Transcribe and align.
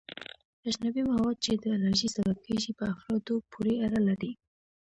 اجنبي 0.69 1.01
مواد 1.11 1.37
چې 1.45 1.51
د 1.63 1.65
الرژي 1.75 2.09
سبب 2.17 2.37
کیږي 2.47 2.71
په 2.79 2.83
افرادو 2.93 3.35
پورې 3.51 3.73
اړه 3.85 3.99
لري. 4.07 4.31